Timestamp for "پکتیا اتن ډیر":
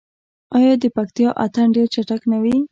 0.95-1.87